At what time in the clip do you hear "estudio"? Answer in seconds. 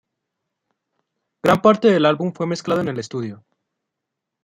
2.97-3.45